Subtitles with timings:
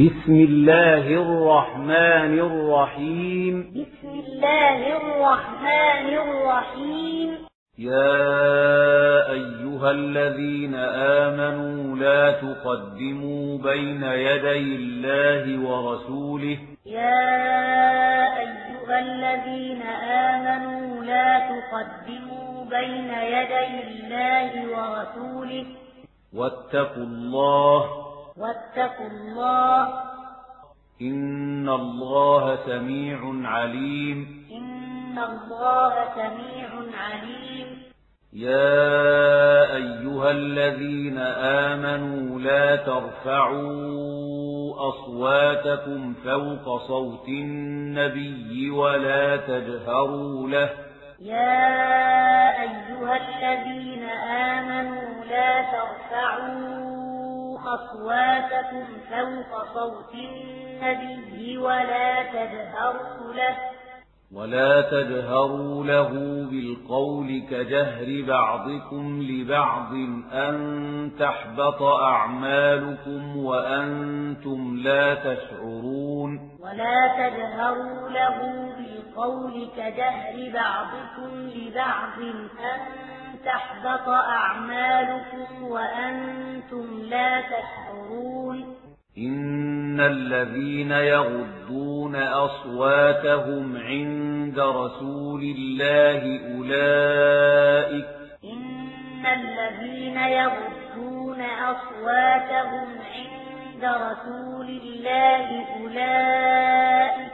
[0.00, 3.70] بسم الله الرحمن الرحيم.
[3.76, 7.28] بسم الله الرحمن الرحيم.
[7.78, 10.74] يا أيها الذين
[11.20, 16.58] آمنوا لا تقدموا بين يدي الله ورسوله.
[16.86, 17.28] يا
[18.38, 19.82] أيها الذين
[20.32, 25.64] آمنوا لا تقدموا بين يدي الله ورسوله.
[26.34, 28.01] واتقوا الله
[28.36, 29.88] واتقوا الله.
[31.02, 33.18] إن الله سميع
[33.48, 34.46] عليم.
[34.52, 36.68] إن الله سميع
[36.98, 37.82] عليم.
[38.32, 41.18] يا أيها الذين
[41.68, 43.82] آمنوا لا ترفعوا
[44.88, 50.70] أصواتكم فوق صوت النبي ولا تجهروا له.
[51.20, 56.91] يا أيها الذين آمنوا لا ترفعوا
[57.66, 63.56] أصواتكم فوق صوت النبي ولا تجهروا له.
[64.34, 66.08] ولا تجهروا له
[66.50, 69.92] بالقول كجهر بعضكم لبعض
[70.32, 76.50] أن تحبط أعمالكم وأنتم لا تشعرون.
[76.60, 78.38] ولا تجهروا له
[78.76, 83.11] بالقول كجهر بعضكم لبعض أن
[83.44, 88.82] تحبط أعمالكم وأنتم لا تشعرون.
[89.18, 96.22] إن الذين يغضون أصواتهم عند رسول الله
[96.56, 98.06] أولئك
[98.44, 107.31] إن الذين يغضون أصواتهم عند رسول الله أولئك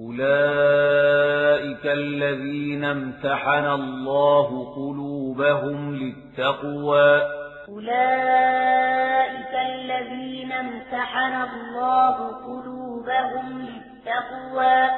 [0.00, 7.22] أولئك الذين امتحن الله قلوبهم للتقوى.
[7.68, 14.88] أولئك الذين امتحن الله قلوبهم للتقوى.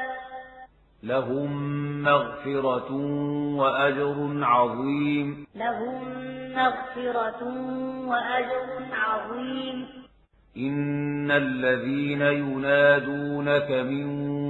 [1.02, 1.52] لهم
[2.02, 2.92] مغفرة
[3.56, 5.46] وأجر عظيم.
[5.56, 6.04] لهم
[6.54, 7.44] مغفرة
[8.06, 9.86] وأجر عظيم.
[10.56, 14.06] إن الذين ينادونك من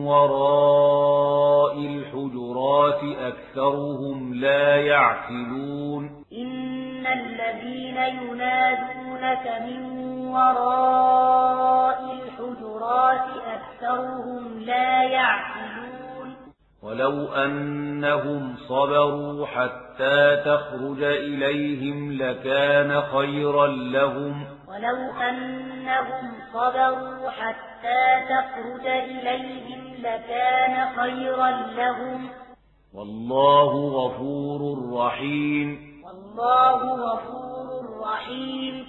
[0.07, 6.25] وراء الحجرات أكثرهم لا يعقلون.
[6.33, 9.83] إن الذين ينادونك من
[10.29, 16.37] وراء الحجرات أكثرهم لا يعقلون.
[16.83, 24.45] ولو أنهم صبروا حتى تخرج إليهم لكان خيرا لهم.
[24.69, 32.29] ولو أنهم صبروا حتى تخرج إليهم لكان خيرا لهم.
[32.95, 35.79] والله غفور رحيم.
[36.05, 36.79] والله
[37.13, 38.85] غفور رحيم.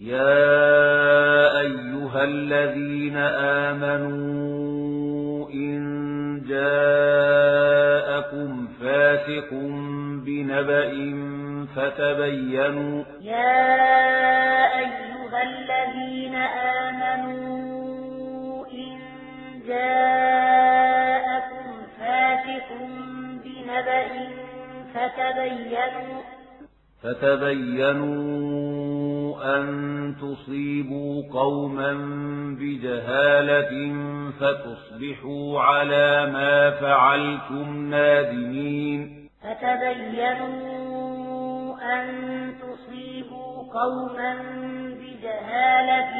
[0.00, 3.16] يا أيها الذين
[3.66, 5.80] آمنوا إن
[6.48, 7.70] جاءكم
[8.80, 9.48] فاسق
[10.26, 10.92] بنبأ
[11.76, 14.09] فتبينوا يا
[25.20, 26.20] فتبينوا
[27.02, 28.40] فتبينوا
[29.56, 29.66] أن
[30.20, 31.92] تصيبوا قوما
[32.60, 33.94] بجهالة
[34.40, 40.70] فتصبحوا على ما فعلتم نادمين فتبينوا
[41.82, 42.06] أن
[42.60, 44.34] تصيبوا قوما
[45.00, 46.14] بجهالة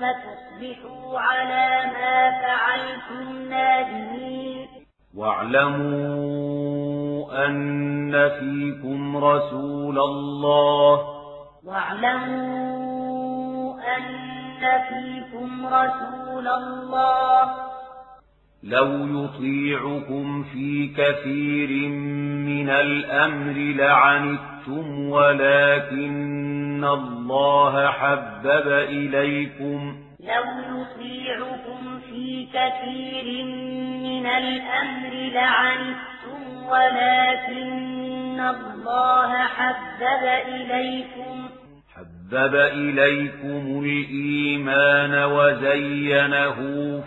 [0.00, 4.68] فتصبحوا على ما فعلتم نادمين
[5.16, 6.89] واعلموا
[7.30, 11.00] أن فيكم رسول الله.
[11.64, 13.00] واعلموا
[13.96, 14.02] أن
[14.88, 17.70] فيكم رسول الله.
[18.62, 18.88] لو
[19.24, 21.88] يطيعكم في كثير
[22.48, 29.96] من الأمر لعنتم ولكن الله حبب إليكم.
[30.20, 30.44] لو
[30.80, 33.44] يطيعكم في كثير
[34.02, 36.39] من الأمر لعنتم
[36.70, 41.48] ولكن الله حبب إليكم.
[41.94, 46.54] حبب إليكم الإيمان وزينه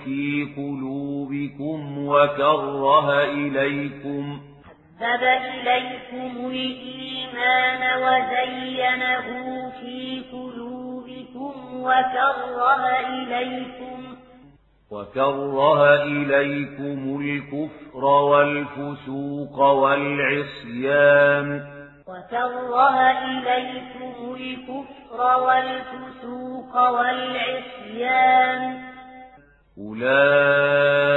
[0.05, 4.41] في قلوبكم وكره إليكم.
[4.99, 9.25] حبب إليكم الإيمان وزينه
[9.81, 14.12] في قلوبكم وكره إليكم.
[14.93, 21.47] وكره إليكم الكفر والفسوق والعصيان
[22.07, 28.61] وكره إليكم الكفر والفسوق والعصيان
[29.77, 31.13] أولئك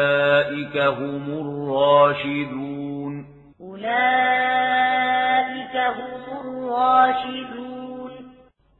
[0.77, 3.27] هم الراشدون
[3.61, 4.57] أولئك
[5.77, 8.13] هم الراشدون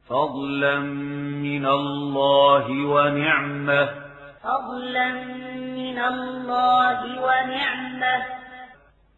[0.09, 4.06] فضلا من الله ونعمه
[4.47, 5.09] فضلا
[5.55, 8.25] من الله ونعمة.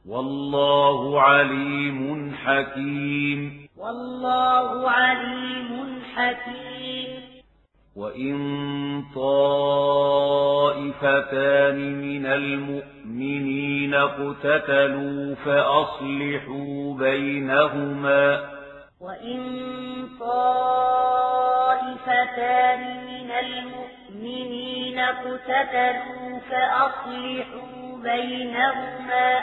[0.10, 3.68] والله عليم حكيم.
[3.78, 7.22] والله عليم حكيم.
[7.96, 8.38] وإن
[9.16, 9.72] طائفتان
[12.02, 18.50] من المؤمنين اقتتلوا فأصلحوا بينهما.
[19.02, 19.40] وإن
[20.20, 20.80] طائفتان
[23.06, 29.40] من المؤمنين اقتتلوا فأصلحوا بينهما.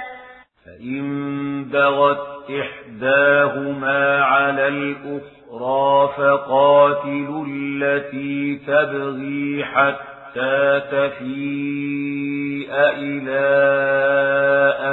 [0.67, 13.47] فإن بغت إحداهما على الأخرى فقاتلوا التي تبغي حتى تفيء إلى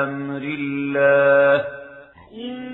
[0.04, 1.66] أمر الله.
[2.46, 2.74] إن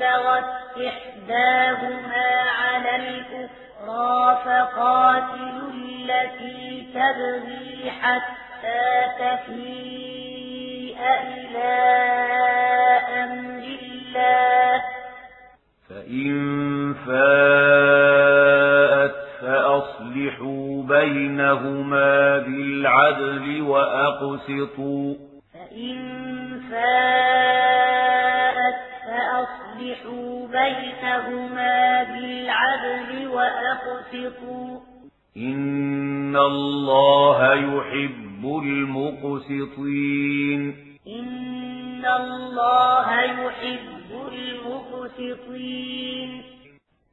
[0.00, 2.28] بغت إحداهما
[2.62, 10.98] على الأخرى فقاتلوا التي تبغي حتى تفيء
[11.34, 11.72] إلى
[13.08, 14.82] أمر الله.
[15.88, 16.34] فإن
[16.94, 18.50] فاءت
[19.40, 25.14] فأصلحوا بينهما بالعدل وأقسطوا.
[25.54, 25.96] فإن
[26.70, 28.10] فاءت
[29.06, 34.59] فأصلحوا بينهما بالعدل وأقسطوا.
[36.30, 40.60] إن الله يحب المقسطين
[41.06, 46.30] إن الله يحب المقسطين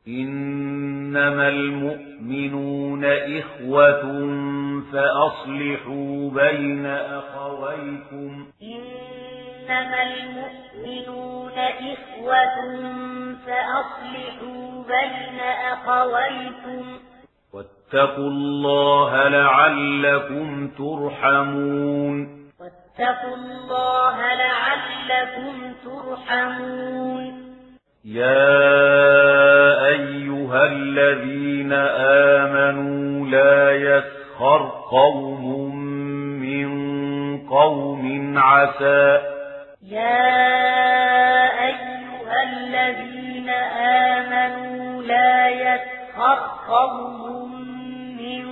[0.07, 4.01] إنما المؤمنون إخوة
[4.91, 12.57] فأصلحوا بين أخويكم إنما المؤمنون إخوة
[13.45, 15.39] فأصلحوا بين
[15.73, 17.06] أخويكم
[17.57, 22.27] واتقوا الله لعلكم ترحمون.
[22.59, 27.56] واتقوا الله لعلكم ترحمون.
[28.06, 28.65] يا
[29.86, 31.74] أيها الذين
[32.33, 35.75] آمنوا لا يسخر قوم
[36.42, 36.69] من
[37.48, 39.19] قوم عسى.
[39.89, 41.46] يا
[46.17, 47.51] يسخر قوم
[48.17, 48.45] من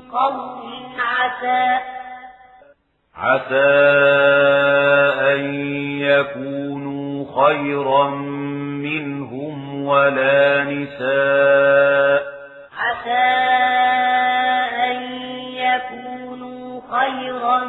[0.00, 1.78] قوم عسى
[3.16, 3.54] عسى
[5.32, 5.54] أن
[6.00, 8.08] يكونوا خيرا
[8.86, 12.22] منهم ولا نساء
[12.78, 13.32] عسى
[14.86, 15.02] أن
[15.54, 17.64] يكونوا خيرا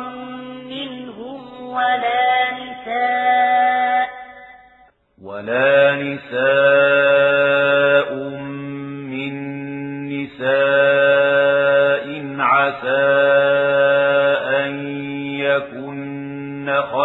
[0.69, 4.09] منهم ولا نساء
[5.23, 7.32] ولا نساء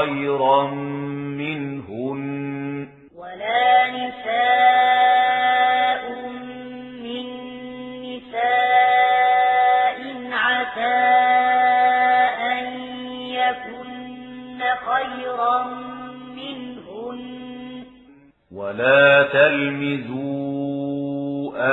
[0.08, 0.66] خيرا
[1.36, 2.88] منهن.
[3.16, 5.22] ولا نساء
[7.02, 7.26] من
[8.02, 9.98] نساء
[10.32, 11.04] عسى
[12.52, 12.66] أن
[13.20, 15.56] يكن خيرا
[16.36, 17.20] منهن.
[18.54, 20.38] ولا تلمزوا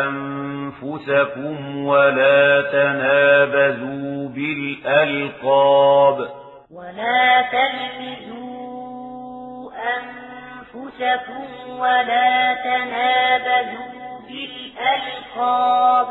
[0.03, 6.17] أنفسكم ولا تنابزوا بالألقاب.
[6.71, 8.24] ولا تلمزوا
[10.75, 16.07] أنفسكم ولا تنابزوا بالألقاب.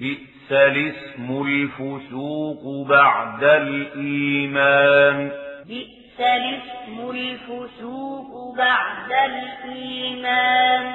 [0.00, 5.30] بئس الاسم الفسوق بعد الإيمان.
[5.68, 10.94] بئس الاسم الفسوق بعد الإيمان.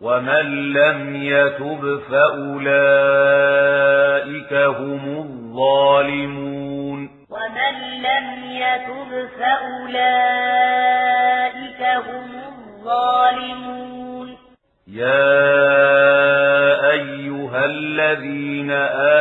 [0.00, 2.82] ومن لم يتب فأولئك
[4.52, 7.10] هم الظالمون.
[7.30, 10.99] ومن لم يتب فأولئك
[12.00, 14.36] هم الظالمون.
[14.86, 15.50] يا
[16.90, 18.70] أيها الذين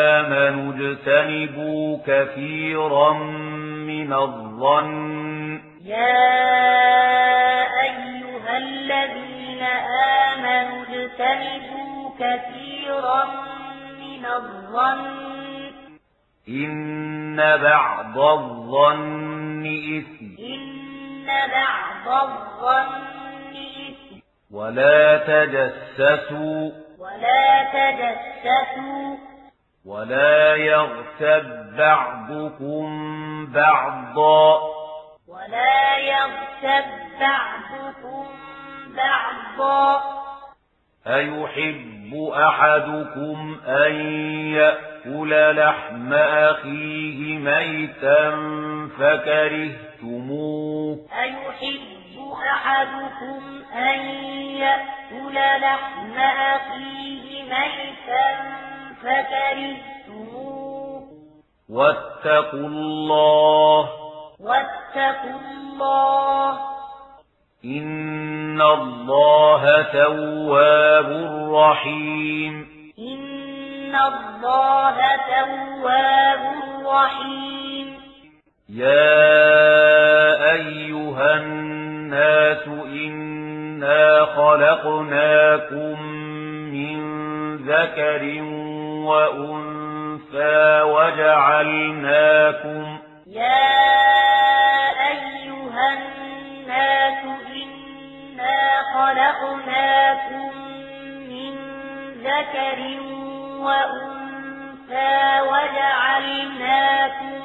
[0.09, 3.13] آمنوا اجتنبوا كثيرا
[3.87, 5.61] من الظن.
[5.85, 6.39] يا
[7.81, 9.61] أيها الذين
[10.27, 13.25] آمنوا اجتنبوا كثيرا
[13.99, 15.19] من الظن.
[16.49, 19.65] إن بعض الظن
[19.97, 20.38] إثم.
[21.29, 22.99] بعض الظن.
[23.55, 24.15] إثم
[24.51, 26.71] ولا تجسسوا.
[26.99, 29.17] ولا تجسسوا.
[29.85, 32.85] ولا يغتب بعضكم
[33.53, 34.59] بعضا.
[35.27, 36.85] ولا يغتب
[37.19, 38.25] بعضكم
[38.97, 40.18] بعضا.
[41.09, 43.93] أيحب أحدكم أن
[44.53, 48.31] يأكل لحم أخيه ميتا
[48.99, 51.99] فكرهتموه؟ أيحب
[52.51, 53.41] أحدكم
[53.73, 53.99] أن
[54.55, 58.27] يأكل لحم أخيه ميتا
[59.01, 60.59] فكرهتموه؟
[61.69, 63.89] واتقوا الله.
[64.39, 66.59] واتقوا الله.
[67.65, 68.28] إن
[68.61, 71.09] الله تواب
[71.55, 72.67] رحيم
[72.99, 74.95] إن الله
[75.29, 76.39] تواب
[76.85, 77.99] رحيم
[78.69, 86.01] يا أيها الناس إنا خلقناكم
[86.73, 86.99] من
[87.57, 88.41] ذكر
[89.05, 92.97] وأنثى وجعلناكم
[93.27, 93.69] يا
[95.11, 97.23] أيها الناس
[98.39, 100.51] إنا خلقناكم
[101.29, 101.53] من
[102.23, 102.79] ذكر
[103.59, 107.39] وأنثى وجعلناكم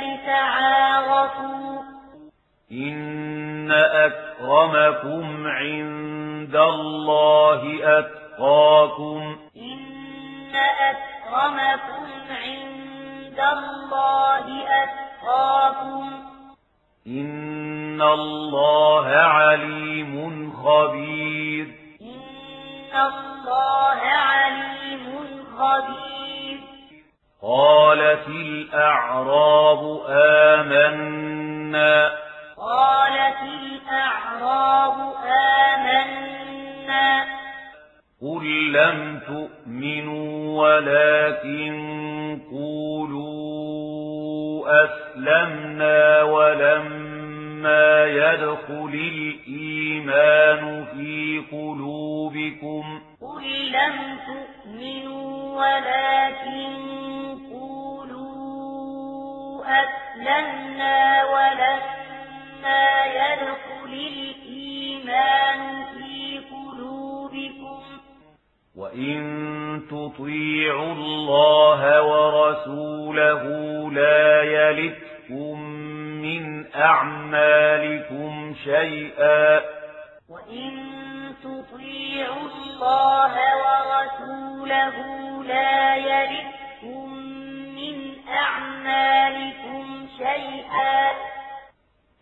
[0.01, 1.81] لتعارفوا
[2.71, 3.71] إن
[4.51, 9.38] أكرمكم عند الله أتقاكم.
[9.58, 16.12] إن أكرمكم عند الله أتقاكم.
[17.08, 21.67] إن الله عليم خبير.
[22.01, 26.60] إن الله عليم خبير.
[27.43, 32.30] قالت الأعراب آمنا.
[32.62, 35.13] قالت الأعراب
[35.75, 37.25] آمنا.
[38.22, 41.72] قل لم تؤمنوا ولكن
[42.51, 43.32] قولوا
[44.86, 53.01] أسلمنا ولما يدخل الإيمان في قلوبكم.
[53.22, 53.96] قل لم
[54.27, 56.72] تؤمنوا ولكن
[57.51, 58.32] قولوا
[59.65, 62.00] أسلمنا ولما
[63.06, 67.82] يدخل الإيمان في قلوبكم.
[68.75, 69.22] وإن
[69.91, 73.44] تطيعوا الله ورسوله
[73.91, 75.60] لا يلتكم
[76.22, 79.62] من أعمالكم شيئا.
[80.30, 80.72] وإن
[81.44, 84.96] تطيعوا الله ورسوله
[85.44, 87.13] لا يلتكم
[87.75, 87.96] من
[88.30, 91.30] أعمالكم شيئا.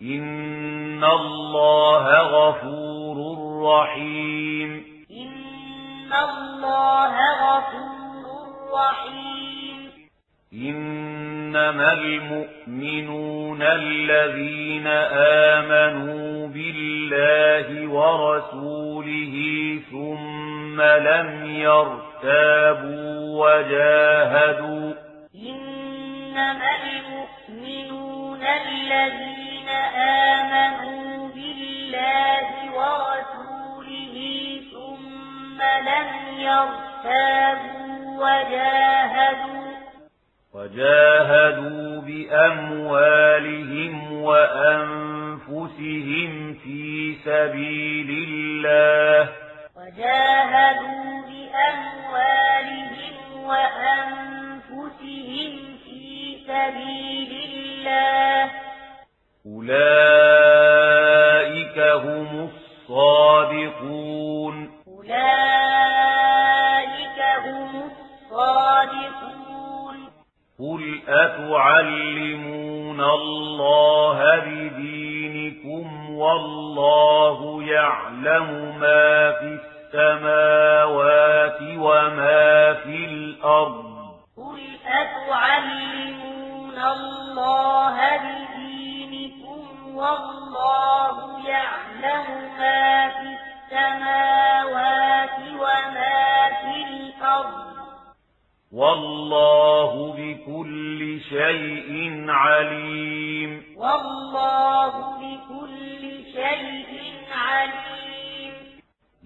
[0.02, 3.18] إن الله غفور
[3.64, 8.26] رحيم إن الله غفور
[8.74, 9.92] رحيم
[10.54, 14.88] إنما المؤمنون الذين
[15.58, 19.36] آمنوا بالله ورسوله
[19.92, 23.10] ثم لم يرتابوا
[23.46, 24.94] وجاهدوا
[25.36, 28.44] إنما المؤمنون
[29.70, 34.16] الذين آمنوا بالله ورسوله
[34.74, 36.10] ثم لم
[36.40, 39.70] يرتابوا وجاهدوا
[40.54, 45.52] وجاهدوا بأموالهم وأنفسهم
[46.54, 49.30] في سبيل الله.
[49.76, 54.72] وجاهدوا بأموالهم وأنفسهم
[55.86, 56.02] في
[56.48, 58.69] سبيل الله.
[59.46, 59.80] أولئك
[61.80, 62.50] هم
[62.90, 64.56] الصادقون.
[64.88, 65.20] أولئك
[67.46, 67.72] هم
[68.32, 69.98] الصادقون.
[70.60, 79.60] قل أتعلمون الله بدينكم والله يعلم ما في
[79.94, 83.86] السماوات وما في الأرض.
[84.38, 88.59] قل أتعلمون الله بدينكم
[90.00, 92.26] والله يعلم
[92.58, 97.70] ما في السماوات وما في الأرض.
[98.72, 103.64] والله بكل شيء عليم.
[103.78, 106.02] والله بكل
[106.34, 108.54] شيء عليم.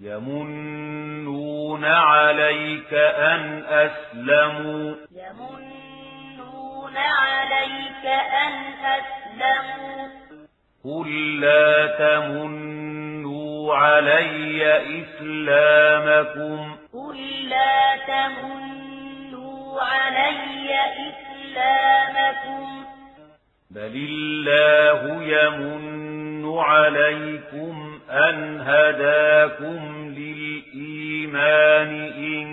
[0.00, 4.94] يمنون عليك أن أسلموا.
[5.12, 8.52] يمنون عليك أن
[8.84, 10.23] أسلموا.
[10.84, 20.70] قل لا تمنوا علي إسلامكم قل لا تمنوا علي
[21.08, 22.84] إسلامكم
[23.70, 32.46] بل الله يمن عليكم أن هداكم للإيمان إن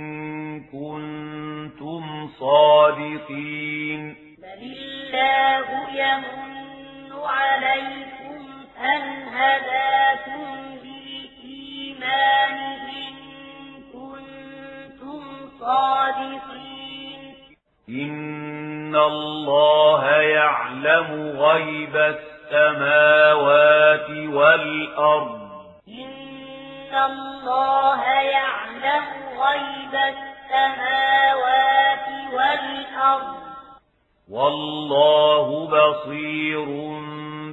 [0.72, 6.52] كنتم صادقين بل الله يمن
[7.24, 8.11] عليكم
[8.82, 12.58] أن هداكم للإيمان
[12.90, 13.16] إن
[13.94, 15.22] كنتم
[15.60, 17.36] صادقين
[17.90, 21.96] إن الله يعلم غيب
[22.52, 25.42] السماوات والأرض.
[25.88, 29.06] إن الله يعلم
[29.40, 33.36] غيب السماوات والأرض.
[34.30, 36.66] والله بصير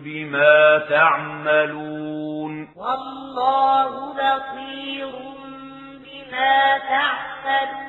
[0.04, 2.68] بما تعملون.
[2.76, 5.10] والله بصير
[6.04, 7.87] بما تعملون.